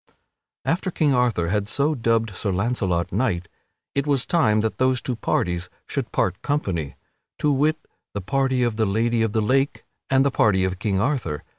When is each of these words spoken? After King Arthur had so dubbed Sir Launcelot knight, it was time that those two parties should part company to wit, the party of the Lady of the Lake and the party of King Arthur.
After 0.65 0.89
King 0.89 1.13
Arthur 1.13 1.49
had 1.49 1.67
so 1.67 1.93
dubbed 1.93 2.31
Sir 2.35 2.51
Launcelot 2.51 3.11
knight, 3.11 3.47
it 3.93 4.07
was 4.07 4.25
time 4.25 4.61
that 4.61 4.79
those 4.79 4.99
two 4.99 5.15
parties 5.15 5.69
should 5.85 6.11
part 6.11 6.41
company 6.41 6.95
to 7.37 7.51
wit, 7.51 7.77
the 8.15 8.21
party 8.21 8.63
of 8.63 8.77
the 8.77 8.87
Lady 8.87 9.21
of 9.21 9.33
the 9.33 9.41
Lake 9.43 9.83
and 10.09 10.25
the 10.25 10.31
party 10.31 10.63
of 10.63 10.79
King 10.79 10.99
Arthur. 10.99 11.43